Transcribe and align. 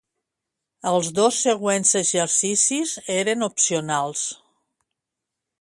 Els 0.91 1.09
dos 1.19 1.41
següents 1.49 1.93
exercicis 2.01 2.97
eren 3.19 3.49
opcionals. 3.53 4.29